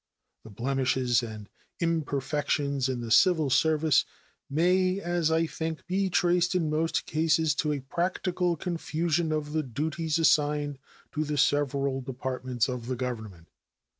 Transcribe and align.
The 0.43 0.49
blemishes 0.49 1.21
and 1.21 1.47
imperfections 1.79 2.89
in 2.89 3.01
the 3.01 3.11
civil 3.11 3.51
service 3.51 4.03
may, 4.49 4.99
as 4.99 5.29
I 5.29 5.45
think, 5.45 5.85
be 5.85 6.09
traced 6.09 6.55
in 6.55 6.71
most 6.71 7.05
cases 7.05 7.53
to 7.61 7.71
a 7.71 7.81
practical 7.81 8.55
confusion 8.57 9.31
of 9.31 9.51
the 9.53 9.61
duties 9.61 10.17
assigned 10.17 10.79
to 11.11 11.23
the 11.23 11.37
several 11.37 12.01
Departments 12.01 12.67
of 12.67 12.87
the 12.87 12.95
Government. 12.95 13.47